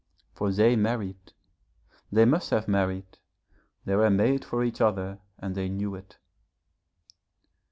[0.33, 1.33] For they married,
[2.11, 3.19] they must have married,
[3.85, 6.17] they were made for each other and they knew it.